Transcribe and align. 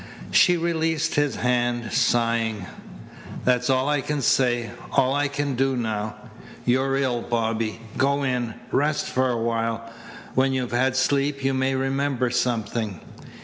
She 0.31 0.57
released 0.57 1.13
his 1.13 1.35
hand, 1.35 1.93
sighing. 1.93 2.65
"That's 3.45 3.69
all 3.69 3.87
I 3.87 4.01
can 4.01 4.23
say, 4.23 4.71
all 4.93 5.13
I 5.13 5.27
can 5.27 5.53
do 5.55 5.75
now. 5.77 6.15
You're 6.65 6.97
ill, 6.97 7.21
Bobby. 7.21 7.79
Go 7.97 8.23
in. 8.23 8.55
Rest 8.71 9.05
for 9.05 9.29
awhile. 9.29 9.91
When 10.33 10.53
you've 10.53 10.71
had 10.71 10.95
sleep 10.95 11.43
you 11.43 11.53
may 11.53 11.75
remember 11.75 12.31
something." 12.31 12.99